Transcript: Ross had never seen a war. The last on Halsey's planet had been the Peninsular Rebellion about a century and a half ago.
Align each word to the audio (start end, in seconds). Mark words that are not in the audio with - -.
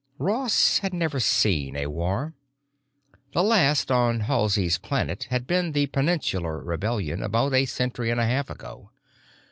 Ross 0.17 0.79
had 0.79 0.95
never 0.95 1.19
seen 1.19 1.75
a 1.75 1.85
war. 1.85 2.33
The 3.33 3.43
last 3.43 3.91
on 3.91 4.21
Halsey's 4.21 4.79
planet 4.79 5.25
had 5.29 5.45
been 5.45 5.73
the 5.73 5.85
Peninsular 5.85 6.57
Rebellion 6.59 7.21
about 7.21 7.53
a 7.53 7.67
century 7.67 8.09
and 8.09 8.19
a 8.19 8.25
half 8.25 8.49
ago. 8.49 8.89